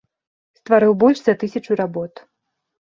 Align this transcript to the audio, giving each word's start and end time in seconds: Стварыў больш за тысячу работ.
Стварыў 0.59 0.97
больш 1.05 1.23
за 1.27 1.37
тысячу 1.45 1.71
работ. 1.85 2.27